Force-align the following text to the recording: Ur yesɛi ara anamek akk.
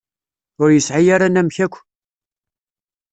Ur 0.61 0.69
yesɛi 0.71 1.09
ara 1.15 1.25
anamek 1.29 1.57
akk. 1.65 1.75